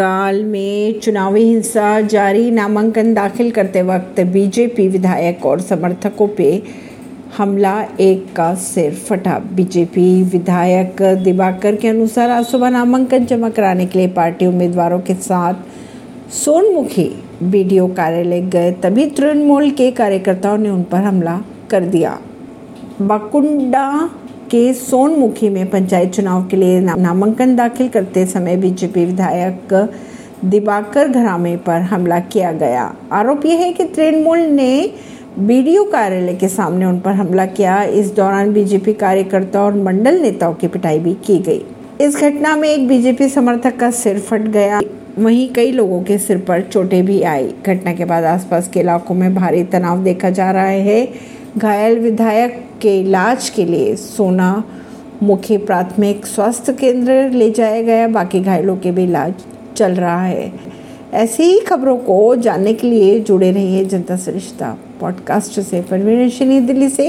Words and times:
बंगाल 0.00 0.44
में 0.44 1.00
चुनावी 1.00 1.42
हिंसा 1.42 2.00
जारी 2.00 2.50
नामांकन 2.50 3.12
दाखिल 3.14 3.50
करते 3.50 3.80
वक्त 3.82 4.20
बीजेपी 4.26 4.86
विधायक 4.88 5.44
और 5.46 5.60
समर्थकों 5.60 6.28
पे 6.28 6.62
हमला, 7.36 7.72
एक 8.00 8.32
का 8.36 8.54
सिर 8.54 8.94
फटा। 8.94 9.38
बीजेपी 9.54 10.22
विधायक 10.22 11.02
दिवाकर 11.24 11.76
के 11.76 11.88
अनुसार 11.88 12.30
आज 12.30 12.44
सुबह 12.44 12.70
नामांकन 12.70 13.26
जमा 13.26 13.50
कराने 13.50 13.86
के 13.86 13.98
लिए 13.98 14.08
पार्टी 14.08 14.46
उम्मीदवारों 14.46 15.00
के 15.00 15.14
साथ 15.14 15.54
सोनमुखी 16.34 17.08
बीडीओ 17.42 17.86
कार्यालय 17.88 18.40
गए, 18.40 18.72
तभी 18.72 19.06
तृणमूल 19.10 19.70
के 19.70 19.90
कार्यकर्ताओं 19.90 20.58
ने 20.58 20.70
उन 20.70 20.82
पर 20.82 21.04
हमला 21.04 21.40
कर 21.70 21.84
दिया। 21.86 22.18
बाकुंडा 23.02 24.10
के 24.50 24.72
सोनमुखी 24.72 25.48
में 25.48 25.70
पंचायत 25.70 26.12
चुनाव 26.12 26.46
के 26.46 26.56
लिए 26.56 26.80
नामांकन 26.80 27.54
दाखिल 27.56 27.88
करते 27.88 28.26
समय 28.26 28.56
बीजेपी 28.56 29.04
विधायक 29.04 29.74
दिबाकर 30.44 31.08
घरामे 31.08 31.56
पर 31.56 31.80
हमला 31.82 32.18
किया 32.20 32.52
गया। 32.52 32.94
आरोप 33.12 33.46
यह 33.46 33.58
है 33.58 33.72
कि 33.72 33.84
तृणमूल 33.84 34.38
ने 34.38 34.92
बीडीओ 35.38 35.84
कार्यालय 35.84 36.34
के 36.34 36.48
सामने 36.48 36.84
उन 36.84 37.00
पर 37.00 37.12
हमला 37.12 37.46
किया। 37.46 37.82
इस 37.82 38.14
दौरान 38.14 38.52
बीजेपी 38.52 38.92
कार्यकर्ता 38.92 39.60
और 39.60 39.74
मंडल 39.74 40.20
नेताओं 40.20 40.54
की 40.54 40.68
पिटाई 40.68 40.98
भी 40.98 41.14
की 41.26 41.38
गई। 41.38 41.64
इस 42.00 42.16
घटना 42.16 42.56
में 42.56 42.68
एक 42.68 42.88
बीजेपी 42.88 43.28
समर्थक 43.28 43.76
का 43.76 43.90
सिर 43.90 44.18
फट 44.18 44.40
गया। 44.40 44.80
वहीं 45.18 45.48
कई 45.48 45.72
लोगों 45.72 46.02
के 46.02 46.18
सिर 46.18 46.38
पर 46.38 46.60
चोटें 46.62 47.04
भी 47.06 47.22
आई। 47.22 47.48
घटना 47.66 47.92
के 47.92 48.04
बाद 48.04 48.24
आसपास 48.24 48.68
के 48.68 48.80
इलाकों 48.80 49.14
में 49.14 49.34
भारी 49.34 49.64
तनाव 49.64 50.02
देखा 50.04 50.30
जा 50.30 50.50
रहा 50.50 50.64
है। 50.64 51.02
घायल 51.58 51.98
विधायक 51.98 52.64
के 52.82 53.00
इलाज 53.00 53.48
के 53.50 53.64
लिए 53.64 53.96
सोना 53.96 54.64
मुख्य 55.22 55.58
प्राथमिक 55.58 56.26
स्वास्थ्य 56.26 56.72
केंद्र 56.72 57.30
ले 57.30 57.50
जाया 57.50 57.82
गया। 57.82 58.08
बाकी 58.08 58.40
घायलों 58.40 58.76
के 58.76 58.90
भी 58.90 59.04
इलाज 59.04 59.34
चल 59.76 59.92
रहा 59.92 60.24
है। 60.24 60.52
ऐसी 61.12 61.42
ही 61.42 61.60
खबरों 61.60 61.96
को 61.96 62.36
जानने 62.36 62.72
के 62.74 62.86
लिए 62.90 63.20
जुड़े 63.20 63.50
रहिए 63.50 63.84
जनता 63.84 64.16
सरिश्ता 64.16 64.78
पॉडकास्ट 65.00 65.60
से। 65.60 65.80
परवीन 65.80 66.66
दिल्ली 66.66 66.88
से। 66.88 67.08